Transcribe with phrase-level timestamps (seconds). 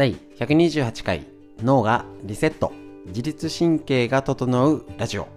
[0.00, 1.26] 第128回
[1.62, 2.72] 脳がリセット
[3.08, 5.28] 自律神経が整うラジオ。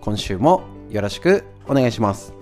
[0.00, 2.32] 今週もよろしくお願いします。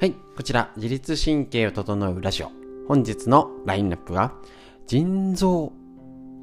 [0.00, 2.50] はいこちら自律神経を整うラジオ。
[2.88, 4.32] 本日のラインナップは
[4.86, 5.70] 腎臓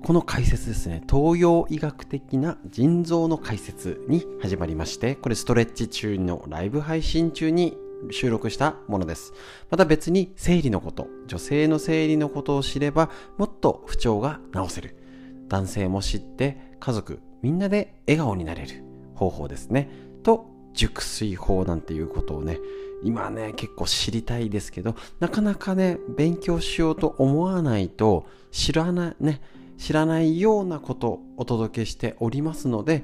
[0.03, 1.01] この解説ですね。
[1.09, 7.77] 東洋医学的な腎臓の解説に始まりましてこれストレッチ中のライブ配信中に
[8.11, 9.33] 収録したものです。
[9.69, 14.95] また別に生理のこと女性の生理のことを知ればもっと不調が治せる。
[15.47, 18.83] 男性も知って家族みんなで笑顔になれる
[19.15, 19.89] 方法ですね。
[20.23, 22.59] と熟睡法なんていうことをね
[23.03, 29.41] 今ね結構知りたいですけどなかなかね勉強しようと思わないと知らないね
[29.77, 33.03] 知らないようなことをお届けしておりますので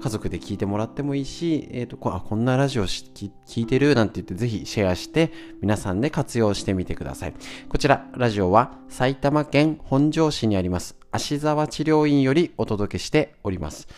[0.00, 7.34] 家族で聞いてもらってもいいし、えーと、こあこんなラジオ聞いてるなんて言ってぜひシェアして皆さんで活用してみてください。
[7.68, 13.88] こちらラジオは埼玉県本庄市にあります芦沢治療院よりお届けしております。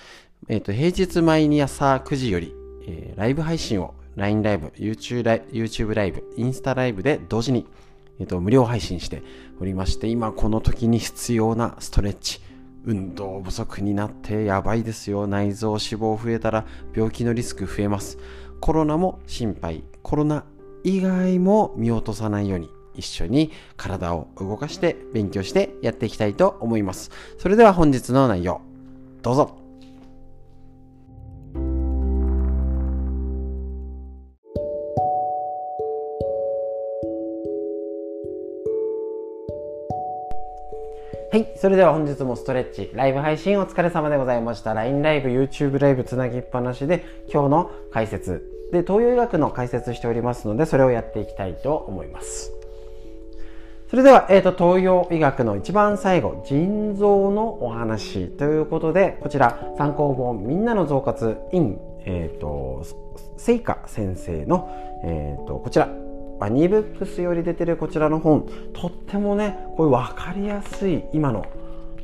[0.48, 2.52] え、ー、と平日毎朝9時より、
[2.86, 7.66] えー、ライブ配信を LINE ライブ、YouTube ライブ、インスタライブで同時に
[8.22, 9.24] えっと、無料配信して
[9.60, 12.40] おりまして、今この時に必要なストレッチ、
[12.84, 15.26] 運動不足になってやばいですよ。
[15.26, 16.64] 内臓脂肪増えたら
[16.94, 18.18] 病気のリスク増えます。
[18.60, 19.82] コロナも心配。
[20.04, 20.44] コロナ
[20.84, 27.10] 以外も見落とさないように一緒に体を動かして勉強してやっていきたいと思います。
[27.38, 28.60] それでは本日の内容、
[29.22, 29.61] どうぞ。
[41.32, 41.50] はい。
[41.56, 44.74] それでは本日もストレッチ、ライブ配信お疲れ様でございました。
[44.74, 52.52] LINE ライブ、YouTube ライブつなぎっぱなしで、今日の解説、で、東洋医学の解説しておりますので、それをやっていきたいと思います。
[53.88, 62.84] それでは、えっ、ー、と、東洋医学の一番最後、腎臓のお話ということで、こちら、参考本、みんなの増活 in、えっ、ー、と、
[63.38, 64.68] 聖火先生の、
[65.02, 65.88] えっ、ー、と、こちら、
[66.42, 71.46] バニーブックスより出てるこちらの本とってもねこういう分かりやすい今の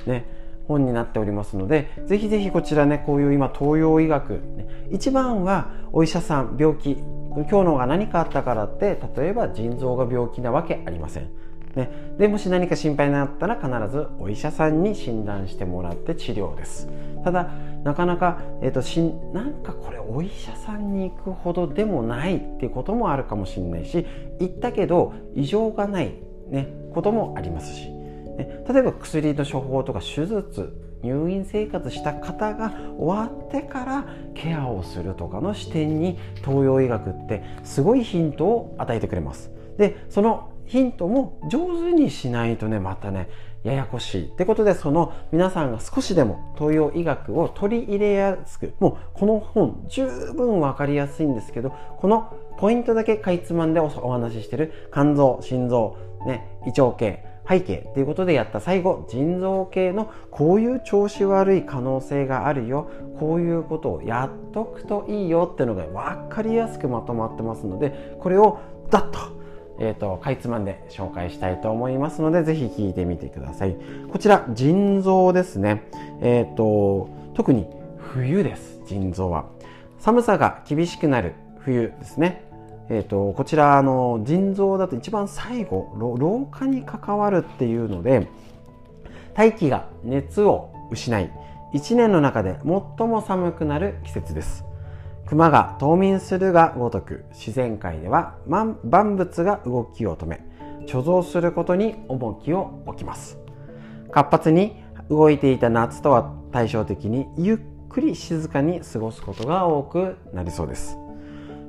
[0.07, 0.27] ね
[0.69, 11.48] 本になっておりますのでぜひぜひこちらねこういう今東洋医学、ね、一番はお医者さん病気今日のが何かあったからって例えば腎臓が病気なわけありません。
[11.75, 16.89] ね、でもし何か心配になったら必ずお医者さんに診断してもらって治療です。
[17.23, 17.51] ただ
[17.85, 19.01] なかなか、えーと、し
[19.33, 24.07] なんかこれお医者さんに行くほどでもないっていうこともあるかもしれないし
[24.41, 26.15] 行ったけど異常がない、
[26.49, 39.53] ね、こともありますし、ね、例えば薬の処方とか手術入院生活した方が終わってからケアをするとかの視点に東洋医学ってすごいヒントを与えてくれます。
[39.77, 43.29] でそのヒントも上手にしないとねまたね
[43.65, 44.27] ややこしい。
[44.27, 55.97] ってことでその皆さんが少しでも東洋医学を取り入れやすくもうこの本十分分かりやすいんですけどこのポイントだけかいつまんでお話ししてる肝臓心臓、
[56.27, 62.91] ね、胃腸系背景っていうことでやった最後腎臓系のこういう調子悪い可能性があるよ。
[63.19, 69.38] こういうことをやっとくといいよっていうのが分かりやすくまとまってますのでこれをダッと
[69.81, 73.77] えーと、かいつまんで紹介したいと思いますのでぜひ聞いてみてください。
[74.11, 75.85] こちら腎臓ですね。
[76.21, 77.67] え、ー、と特に
[77.99, 79.47] 冬です腎臓は。
[79.99, 82.45] 寒さが厳しくなる冬ですね。
[82.91, 88.29] えーと、こちらあの腎臓だと一番最後老化に関わるっていうので
[89.35, 91.31] 大気が熱を失い
[91.75, 94.68] 1年の中で最も寒くなる季節です。
[95.29, 98.79] 熊が冬眠するがごとく自然界では万
[99.17, 100.41] 物が動きを止め
[100.87, 103.39] 貯蔵することに重きを置きます。
[104.11, 107.59] 活発に動いていた夏とは対照的にゆっ
[107.91, 110.97] くり静かに過ごすことが多くなりそうです。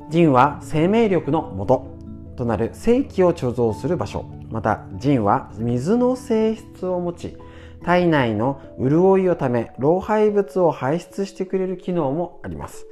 [0.10, 2.00] 腎は生命力の元と
[2.38, 4.24] となる正気を貯蔵する場所。
[4.50, 7.38] また腎は水の性質を持ち
[7.84, 12.88] 体内の潤いをため老廃物を排出してくれる機能もあります。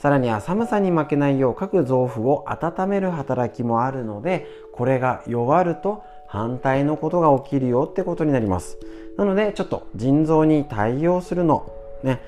[0.00, 8.78] さらには寒さに負けないよう各臓腑を温める働きもあるのでこれが弱ると反対のことが起きるよってことになります。
[9.18, 11.70] なのでちょっと腎臓に対応するの。
[12.02, 12.22] ね。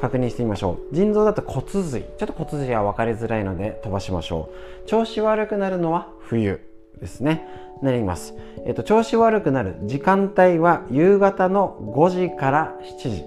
[0.00, 0.94] 確認してみましょう。
[0.94, 2.04] 腎臓だと骨髄。
[2.16, 4.48] ちょっと骨髄は分かりづらいので飛ばしましょ
[4.84, 4.88] う。
[4.88, 6.60] 調子悪くなるのは冬
[7.00, 7.46] ですね。
[7.82, 8.34] なります、
[8.66, 13.24] えっと、調子悪くなる時間帯は夕方の5時から7時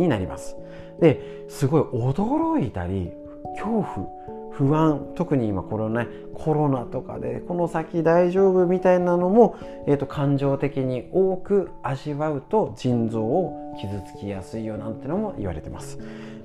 [0.00, 0.56] になります。
[1.00, 3.12] ですごい驚いたり
[3.58, 4.18] 恐怖
[4.52, 9.56] 不安特に今このねコロナとかでこの先大丈夫みたいなのも、
[9.86, 15.98] えーと、感情的に多く味わうと腎臓を傷つきやすいよなんてのも言われてます。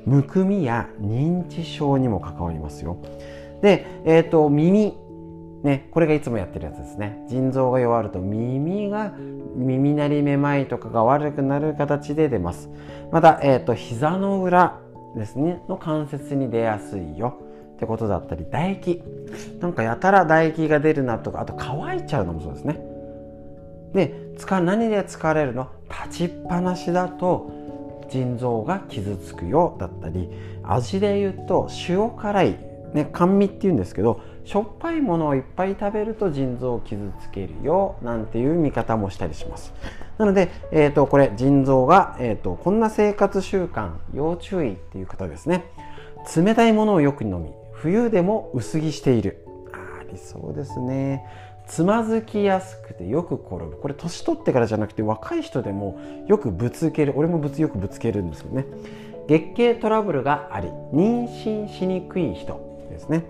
[0.05, 2.97] むくみや認知症にも関わりますよ。
[3.61, 4.97] で、えーと、耳
[5.63, 7.25] ね、これがいつもやってるやつですね。
[7.29, 9.13] 腎臓が弱ると耳が
[9.55, 12.69] 耳鳴りめまいとかが悪くなる形で出ます。
[13.11, 14.82] また、えーと膝の裏
[15.15, 15.61] ですね。
[15.69, 17.37] の関節に出やすいよ。
[17.75, 19.03] ってことだったり唾液。
[19.59, 22.79] なんかやたら唾液が出るなとかあと乾いちゃうのもそうですね。
[23.93, 25.67] で何で疲れるの？
[26.05, 30.29] 立ちっぱなしだと腎臓が傷つくよだったり
[30.63, 32.57] 味で言うと塩辛い、
[32.93, 39.73] ね、甘味っていうんですけどしょっぱいものをいっぱい食べると腎臓を傷つけるよなんていう見方もしたりします。
[40.17, 45.65] なので、えーと、これ腎臓が、えーとこんな生活習慣要注意っていう方ですね。
[46.35, 49.45] 冷たいものをよく飲み冬でも薄着している。
[49.73, 51.25] ありそうですね。
[51.67, 53.77] つまずきやすくてよく転ぶ。
[53.77, 57.13] これ年取ってからじゃなくて若い人でもよくぶつける。
[57.15, 58.65] 俺もぶつよくぶつけるんですよね。
[59.27, 63.23] 月経トラブルがあり妊娠しにくい人ですね。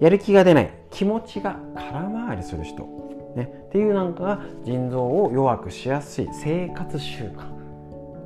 [0.00, 0.70] やる気が出ない。
[0.90, 2.86] 気持ちが空回りする人、
[3.36, 7.46] ね、っていうなんかが腎臓を弱くしやすい生活習慣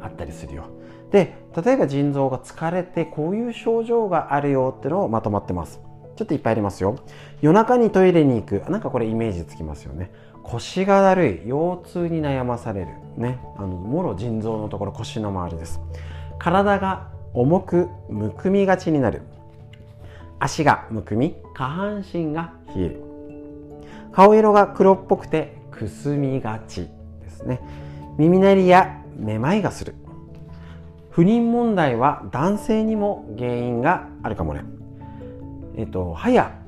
[0.01, 0.65] あったりするよ。
[1.11, 5.81] で例えば腎臓が疲れてこういう症状があるよってのをまとまってます。
[6.17, 6.97] ちょっといっぱいありますよ。
[7.41, 8.71] 夜中にトイレに行く。
[8.71, 10.11] なんかこれイメージつきますよね。
[10.43, 11.49] 腰がだるい。
[11.49, 12.89] 腰痛に悩まされる。
[13.17, 13.41] ね。
[13.57, 15.81] あのもろ腎臓のところ腰の周りです。
[16.39, 19.23] 体が重くむくみがちになる。
[20.39, 23.12] 足がむくみ下半身が冷える。
[24.13, 26.89] 顔色が黒っぽくてくすみがち
[27.23, 27.61] ですね。
[28.19, 29.95] 耳鳴りやめまいがする。
[31.11, 34.65] 不妊問題は男性にも原因があるかもね。
[35.77, 36.59] えっと、歯や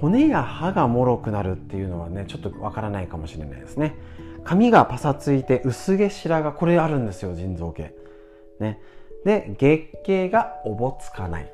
[0.00, 3.96] 骨や歯がもろくなるっていうのはねちょっとわからないかもしれないですね。
[4.44, 7.94] 髪がパサついて薄毛白髪これあるんですよ腎臓系。
[8.58, 8.80] ね。
[9.24, 11.52] で月経がおぼつかない。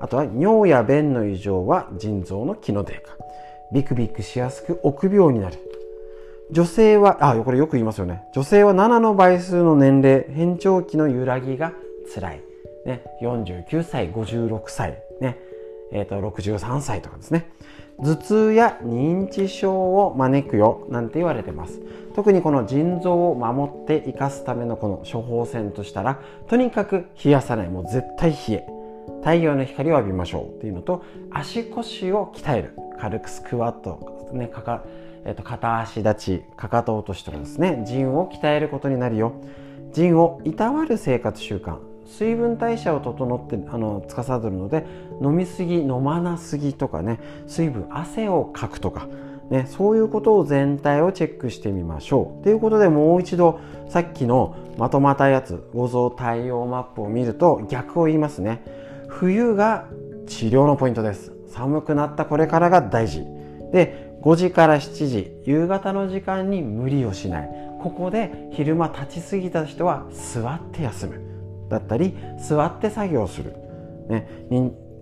[0.00, 3.16] あとは尿や便の異常は腎臓の機能低下。
[3.74, 5.58] ビクビクしやすく臆病になる
[6.50, 8.22] 女性は、あ、これよく言いますよね。
[8.34, 11.72] 女性は7の倍数の年齢、変調期の揺らぎが
[12.14, 12.42] 辛い。
[12.86, 15.38] ね、49歳、56歳、ね、
[15.90, 17.50] えっ、ー、と、63歳とかですね。
[17.98, 21.80] 頭痛や認知症を招くよ、なんて言われてます。
[22.14, 27.68] 特にこの腎臓を守って生かすためのこの処方箋としたら、とにかく冷やさない。
[27.68, 28.66] もう絶対冷え。
[29.20, 32.83] 太陽の光を浴びましょうっていうのと、足腰を鍛える。
[33.00, 34.84] 軽くスクワット、ね、かか、
[35.24, 39.32] えっと、片足立ちかかと落としとかですね腎を鍛えることになるよ
[39.92, 44.84] 腎をいたわる生活習慣水分代謝を整ってあの司るので
[45.22, 49.08] 飲みすぎ飲まなすぎとかね水分汗をかくとか
[49.50, 52.44] ね、そういうことを全体をチェックしてみましょう。
[52.44, 58.62] ということでもう一度さっきのまとまったやつ五臓対応マップを見ると逆を言いますね。
[59.08, 59.86] 冬が
[60.26, 61.33] 治療のポイントです。
[61.54, 63.24] 寒くなったこれからが大事。
[63.72, 67.50] で5時から7時夕方の時間に無理をしない。
[67.80, 71.20] ここで昼間立ちすぎた人は座って休む。
[71.68, 73.54] だったり座って作業する、
[74.08, 74.28] ね、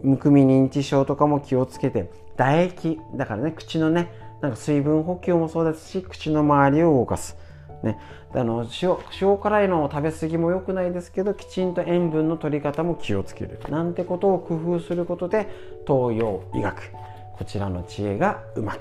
[0.03, 7.37] むくみ認知症とかも気をつけて唾液だからね口のねなんか水分補給もそうですし口の周りを動かす、
[7.83, 7.99] ね、
[8.35, 13.59] あの塩塩辛いのを食べ過ぎも良くないですけどきちんと塩分の取り方も気をつける。
[13.69, 15.49] なんてことを工夫することで
[15.87, 16.93] 東洋医学。
[17.37, 18.79] こちらの知恵がうまく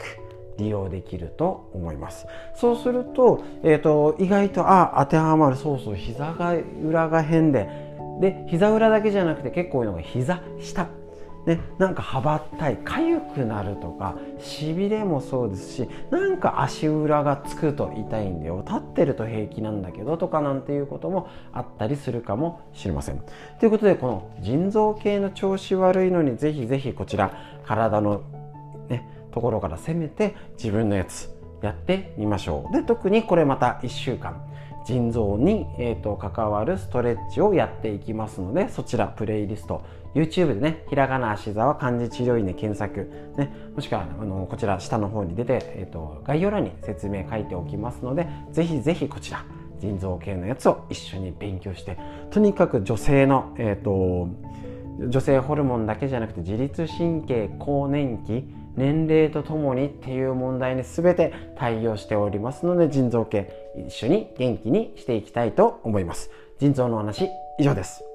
[0.57, 2.27] 利用できると思います。
[2.55, 5.55] そうすると,、えーと、意外とあ当てはまる。
[5.55, 7.69] そうそう膝が裏が変で。
[8.19, 11.00] で膝裏だけじゃなくて結構多いのが膝下。
[11.45, 23.23] ね、なんか羽ばったい痒くなるとかしびれもそうですしなんか足裏がつくと痛いんだよ立ってると平気なんだけどとかなんていうこともあったりするかもしれません。
[23.59, 27.33] ということでこの腎臓系の調子悪いのにぜひぜひこちら
[27.65, 28.21] 体の
[28.89, 31.29] ねところから攻めて自分のやつ
[31.61, 34.43] やってみましょうで特にこれまた1週間
[34.85, 39.81] 腎臓に、えーと、関わるストレッチをやっていきますのでそちらプレイリスト。
[40.13, 49.45] YouTube でねひらがな足沢漢字治療院で検索、ね、もしくはあのこちら下の方に出て、えーと、概要欄に説明書いておきますのでぜひぜひこちら
[49.79, 51.97] 腎臓系のやつを一緒に勉強して
[52.29, 54.27] とにかく女性の、えーと
[55.09, 58.45] 女性ホルモンだけじゃなくて自律神経更年期
[58.75, 66.29] 年齢とともにっていう問題に全て対応しておりますので腎臓系一緒に元気にしていきたいと思います。
[66.59, 68.10] 腎臓の話以上です。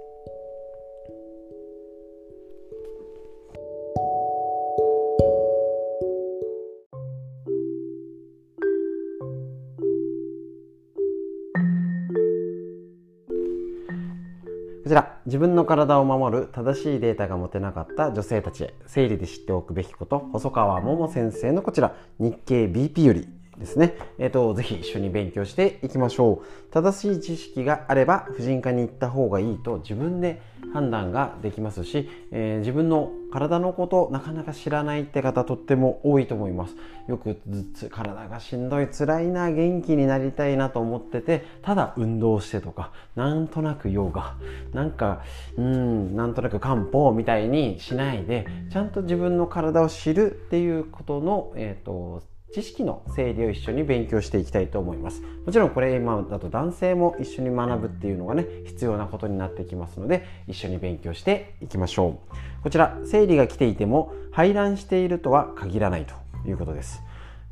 [15.26, 23.28] 自分の体を守る正しいデータが持てなかった女性たちへ生理で知っておくべきこと細川桃先生のこちら日経 BP より
[23.58, 26.72] ですね、えーと、ぜひ一緒に勉強していきましょう。
[26.72, 30.42] 正しい知識があれば婦人科に行った方がいいと自分で
[30.72, 36.76] 判断ができますし、えー、自分の体のことなかなか知らないって方とっても多いと思います。
[37.08, 44.34] よくずつ体がしんどい辛いな元気になりたいなと思っててただ運動してとかなんとなくヨガ
[44.72, 45.22] なんか
[45.56, 52.22] うんなんとなく漢方みたいにしないでちゃんと自分の体を知るっていうことのえっ、ー、と
[52.52, 55.22] 知識の整理を一緒に勉強していきたいと思います。
[55.44, 62.62] もちろんこれ今だと男性も一緒に学ぶっていうのがね必要なことになってきますので一緒に勉強していきましょう。
[62.62, 66.14] こちら生理が来ていても排卵しているとは限らないと
[66.48, 67.02] いうことです。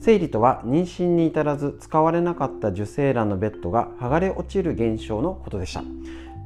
[0.01, 5.83] 生理とは妊娠に至らず使われなかった受精卵のベッドが剥がれ落ちる現象のことでした。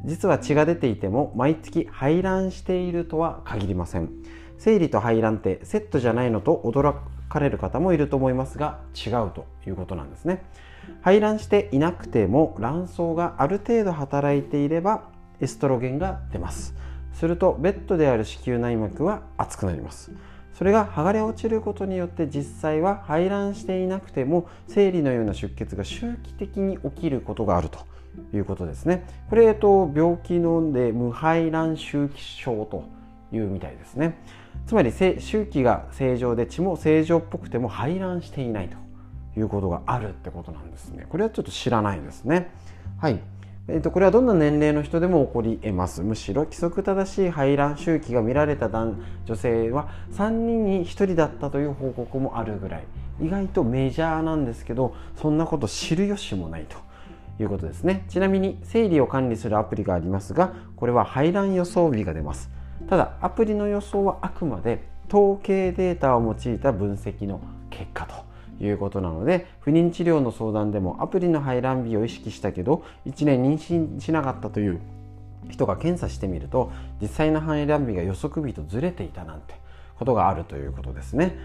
[0.05, 4.11] 実は血が出ていても毎月排卵しているとは限りません。
[4.59, 6.95] 生理と排卵ってセットじゃないのと驚
[7.29, 10.43] かれる方もいると思いますが違うということなんですね。
[11.03, 15.05] 排卵していなくても卵巣がある程度働いていれば
[15.41, 16.75] エストロゲンが出ます。
[17.13, 20.13] するとベッドである子宮内膜は熱くなります。
[20.55, 27.79] それが剥がれ落ちることによって実際は排卵していなくても生理のような出血が周期的に起きることがあると
[28.35, 29.05] いうことですね。
[29.31, 32.85] これ、えっと、病気ので無排卵周期症と
[33.31, 34.19] いうみたいですね。
[34.69, 38.77] つまり周期が正常で血も正常っぽくても排卵していないと
[39.41, 41.07] いうことがあるってことなんですね。
[41.09, 42.51] これはちょっと知らないですね。
[42.99, 43.19] はい。
[43.67, 46.03] えー、とこれはどんな年齢の人でも起こり得ます。
[46.03, 48.95] むしろ規則正しい排卵周期が見られた女
[49.37, 52.85] 性は3人に1人だったという報告もあるぐらい。
[53.23, 56.77] 意外とメジャーなんですけどそんなこと知る由もないと
[57.43, 58.05] いうことですね。
[58.11, 62.58] ちなみに生理を管理するアプリがありますがこれは排卵予想日が出ます。
[62.89, 68.29] ただアプリの予想はあくまで統計データを用いた分析の結果と
[68.65, 74.81] いうことなので不妊治療の相談でもアプリの排卵日を意識したけど1年妊娠しなかったという
[75.51, 79.55] 人が検査してみると実際の排卵日が予測日とずれていたなんて
[79.99, 81.37] ことがあるということですね。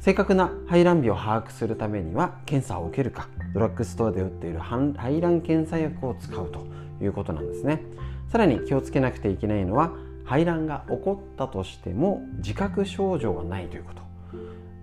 [0.00, 6.66] 正確な排卵日を把握するためには検査を受けるかドラッグストアで売っている排卵検査薬を使うと
[7.00, 7.82] いうことなんですね。
[8.28, 9.92] さらに気をつけなくていけないのは
[10.24, 14.02] 排卵が起こったとしても自覚症状がないということ。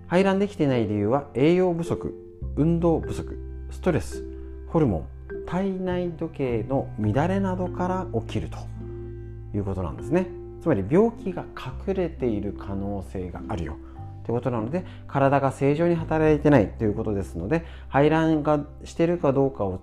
[0.06, 2.14] 排卵できてない理由は栄養不足
[2.56, 3.38] 運動不足
[3.70, 4.24] ストレス
[4.66, 8.58] ホルモン体内時計の乱れなどから起きると
[9.56, 10.26] いうことなんですね。
[10.60, 11.44] つまり病気が
[11.86, 13.76] 隠れている可能性があるよ。
[14.24, 19.80] ということなので体が正常に働いてないということですので排卵がしてるかどうかを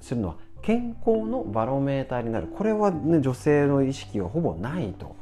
[0.00, 2.46] するのは健康のバロメーターになる。
[2.46, 5.16] これは、ね、女性の意識はほぼないと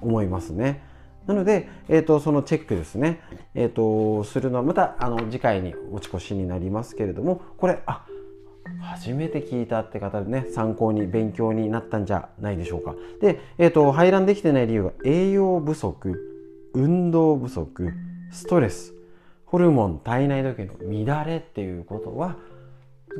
[0.00, 0.82] 思いますね。
[1.26, 3.20] なので、えーと、そのチェックですね、
[3.54, 8.04] えーと、するのはまたあの次回に落ち越しになりますけれどもこれあ
[8.80, 12.94] 初めて聞いたって方でね参考に勉強になったんじゃないでしょうか。
[13.20, 17.92] で、えーと、排卵できてない理由は栄養不足運動不足
[18.30, 18.94] ストレス
[19.46, 22.36] ホルモン体内時計の乱れっていうことは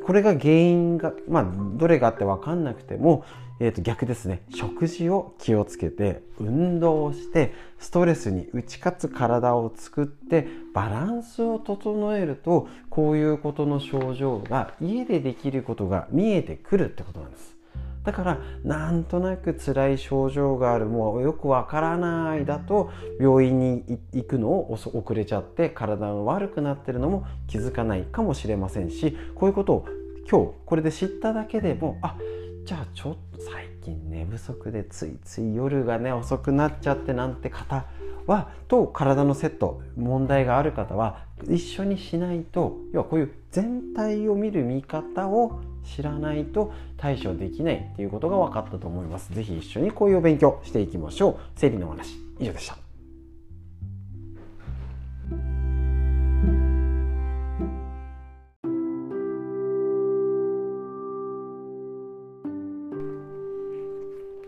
[0.05, 1.47] これが原因が、まあ、
[1.77, 3.25] どれがあって分かんなくても、
[3.61, 17.62] えー、と逆ですね食事を気をつけて運動をしてストレスに打ち勝つ体を作ってバランスを整えるとこういうことの症状が家でできることが見えてくるってことなんです。
[18.05, 22.91] だからなんとなく辛い症状があるもうよくわからないだと
[23.21, 29.87] 病院に行くのを遅れちゃって体が悪くなってるのも気づかないかもしれませんしこういうことを
[30.29, 32.17] 今日これで知っただけでもあ
[32.65, 37.85] じゃあちょっと最近寝不足でついつい夜がね遅くなっちゃってなんて方
[38.27, 49.33] はと体のセット問題がある方は一緒にしないと要はこういう全体を見る見方を知らないと対処できないっていうことが分かったと思います。
[49.35, 51.37] 是非一緒にこういう勉強していきましょう。
[51.57, 52.82] 生理の話以上でした。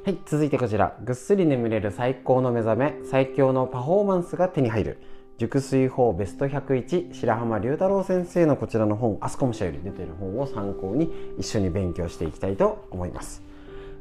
[0.04, 0.98] はい、続いてこちら。
[1.02, 4.98] ぐっすり眠れる最高の目覚め、最強のパフォーマンスが手に入る。
[5.38, 13.42] 熟睡法ベスト101白浜龍太郎先生のこちらの本アスコム社より出ている本を参考に一緒に勉強していきたいと思います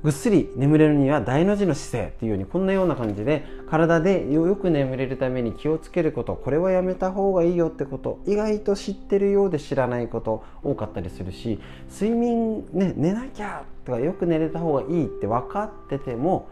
[0.04, 16.50] ぐっすり眠れるには大の字の姿勢っていうようにこんなような感じで体でよく眠れるために気をつけることこれはやめた方がいいよってこと意外と知ってるようで知らないこと多かったりするし睡眠ね寝なきゃとかよく寝れた方がいいって分かってても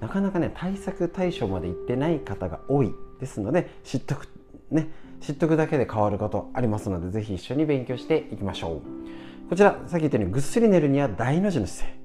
[0.00, 2.92] なかなかね対策対処までいってない方が多い。
[3.20, 4.26] ですので知っとく
[4.72, 4.88] ね
[5.20, 8.82] 知っとくだけで変わることありますので是非一緒に勉強していきましょ
[9.46, 9.48] う。
[9.48, 12.01] こちらさっき言ったようにぐっすり寝るには大の字の姿勢。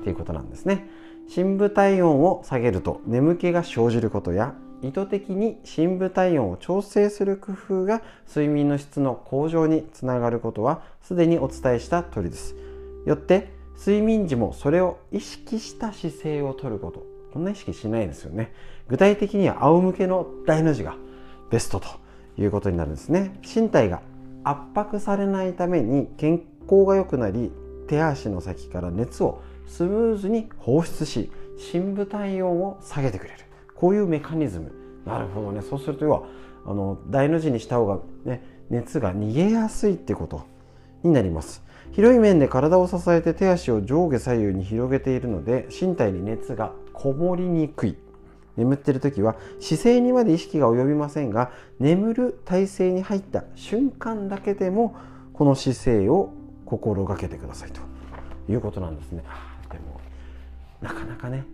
[0.00, 0.88] っていうことなんですね。
[1.28, 12.56] 深部体温を下げると眠気が生じることや意図的に深部体温を調整する工夫が睡眠の質の向上につながることはすでにお伝えした通りです。
[13.06, 17.04] よって睡眠時もそれを意識した姿勢をとること。
[17.32, 18.52] こんな意識しないですよね。
[18.88, 20.96] 具体的には仰向けの大の字が
[21.50, 21.88] ベストと
[22.38, 23.38] いうことになるんですね。
[23.42, 24.00] 身体が
[24.42, 27.52] 圧迫されないために健康が良くなり
[27.90, 33.40] 手足の先から熱をスムーズに放出し深部体温を下げてくれる。
[33.74, 34.70] こういうメカニズム。
[35.04, 35.60] なるほどね。
[35.60, 36.22] そうすると要は
[36.64, 40.46] あの大の字にした方が、ね、熱が逃げやすいってこと
[41.02, 41.64] になります。
[41.90, 47.96] 広い面で体を支えて手足を上下左右に広げているので身体に熱がこもりにくい。
[48.56, 54.94] 眠ってる時は姿勢にまで意識が及びませんが眠る体勢に入った瞬間だけでも
[55.32, 56.34] この姿勢を
[56.70, 57.80] 心がけてくださいと
[58.48, 59.24] いうことなんですね。
[59.72, 60.00] でも
[60.80, 61.44] なかなかね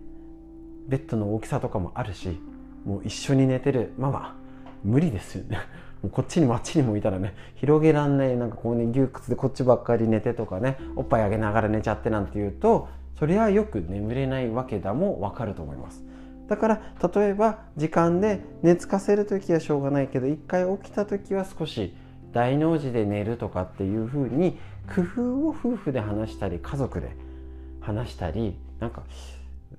[0.87, 2.39] ベッドの大きさとかもあるし
[2.85, 4.35] もう一緒に寝てるママ
[4.83, 5.57] 無理ですよね。
[6.03, 16.03] もうこっちにもあっちにもいたらね広げらんないなんかこうね窮屈でこっちばっかり寝てとかねおっぱいあげながら寝ちゃってなんて言うとそれはよく眠れないわけだもわかると思います。
[16.47, 16.81] だから
[17.15, 21.95] 例えば時間で寝つかせる時はしょうがないけど一回起きた時は少し
[22.31, 24.57] 大の字で寝るとかっていうふうに
[24.93, 27.15] 工夫を夫婦で話したり家族で
[27.81, 29.03] 話したりなんか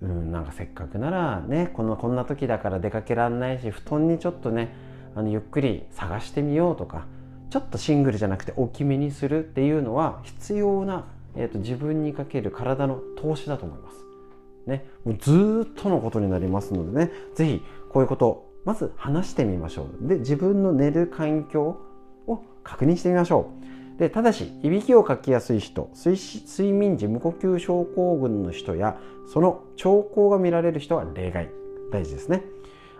[0.03, 4.73] うん、なんかせっかくならねこのこんな時だから出かけらんないし布団にちょっとね
[5.14, 7.07] あのゆっくり探してみようとか
[7.51, 13.99] ちょっとシングルじゃなくて大きめにするっていうのは必要な、えーと、自分にかける体の投資だと思います。
[14.66, 21.81] ね、もうずっとのことになりますのでね是非こういうことまず話してみましょうで自分の寝る環境
[22.27, 23.78] を確認してみましょう。
[23.98, 31.50] でただしいびきをかきやすい人睡眠時無呼吸症候群の人やその兆候が見られる人は例外。
[31.90, 32.44] 大事ですね。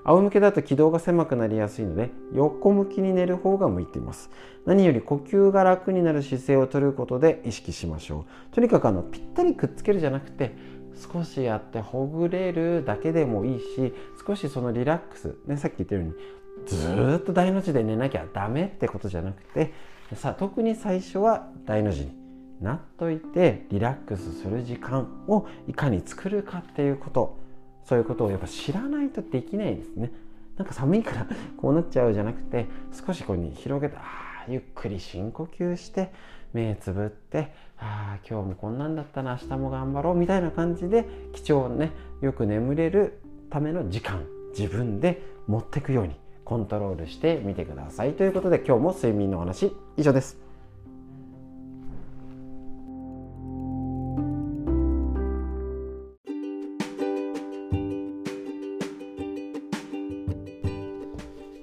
[0.05, 4.31] 仰向けだと気道が狭くなりやすいので横向きに寝る方が向いています。
[4.65, 8.55] 何より呼吸が楽になる姿勢をとることで意識しましょう。
[8.55, 10.57] とにかくあのぴったりくっつけるじゃなくて
[11.13, 13.95] 少しやってほぐれるだけでもいいし
[14.27, 16.13] 少しそのリラックス、ね、さっき言ったように
[16.67, 19.73] ずっと大の字で寝なきゃダメってことじゃなくて
[20.17, 22.13] さ特に最初は大の字に
[22.61, 27.49] なっといてリラックスする時間をいかに作るかっていうこと。
[27.89, 30.13] そういうことをやっぱ知らないとできないですね。
[30.59, 36.13] なんか寒いから こうなっちゃうじゃなくて少しこうに広げてあゆっくり深呼吸して
[36.53, 46.17] 目つぶってああ今日もこんなんだったな明日も頑張ろうみたいな感じで貴重ねよく眠れるための時間自分で持ってくように
[46.49, 48.15] コントロールしてみてください。
[48.15, 50.39] ということで今日も睡眠の話以上です。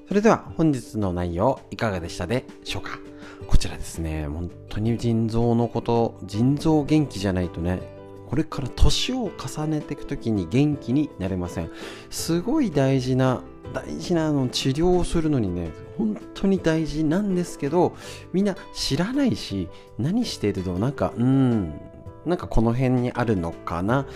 [0.08, 3.00] それでは本日の内容いかがでしたでしょうか？
[3.48, 4.28] こちらですね。
[4.28, 7.95] 本当に腎臓のこと腎臓元気じゃないとね
[8.28, 11.70] これから年を重ねていく時に元気になれません。
[12.10, 13.42] すごい大事な
[13.74, 17.96] 大事なの治療をするのにね本当に大事なんですけど
[18.32, 21.74] みんな知らないし何してるとなんかうん
[22.26, 24.08] なんかこの辺にあるのかな？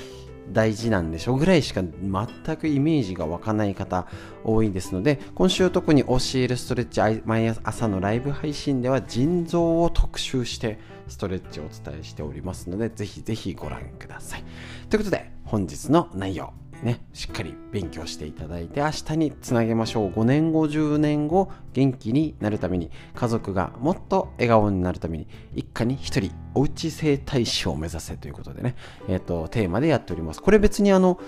[0.51, 4.07] 大事なんでしょぐらいしか全くイメージが湧かない方
[4.43, 14.43] 多いですので今週特に教えるストレッチ毎朝のライブ配信では腎臓を特集してストレッチをお伝えしておりますのでぜひぜひご覧ください。
[14.89, 16.68] ということで本日の内容。
[16.83, 20.09] ね、しっかり勉強していただいて明日につなげましょう。
[20.11, 28.75] 5年後10年後元気になるために家族がもっと笑顔になるために一家に一人おうち整体師を目指せということでね、
[29.07, 30.41] えーと、テーマでやっております。
[30.41, 31.19] これ別にあの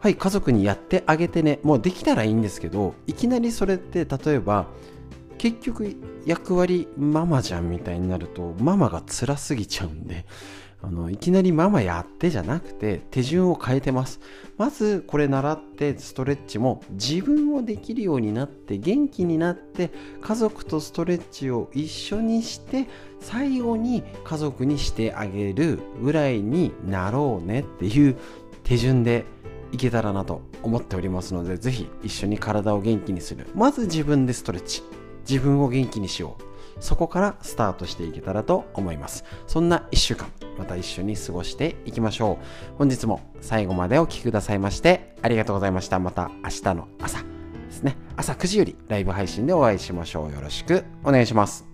[0.00, 4.66] はい家族にやってあげてねもうできたらいいんですけどいきなりそれって例えば
[5.38, 10.26] 結局役割ママじゃんみたいになるとママが辛すぎちゃうんで
[10.84, 14.20] あのいきなりママやってじゃなくて手順を変えてます。
[14.58, 22.86] まずこれ習ってストレッチも自分をできるようになって元気になって家族とストレッチを一緒にして
[23.20, 28.16] 最後に家族にしてあげるぐらいになろうねっていう
[28.62, 29.24] 手順で
[29.72, 33.46] いけたらなと思っておりますのでぜひ一緒に体を元気にする。
[33.54, 34.82] まず自分でストレッチ。
[35.28, 36.53] 自分を元気にしよう。
[36.80, 39.24] そこからスタートしていけたらと思います。
[39.46, 42.78] そんな1週間また一緒に過ごしていきましょう。
[42.78, 45.98] 本日も最後までお聴きくださいましてありがとうございました。
[45.98, 47.96] また明日の朝ですね。
[48.16, 50.32] 朝9時よりライブ配信でお会いしましょう。
[50.32, 51.73] よろしくお願いします。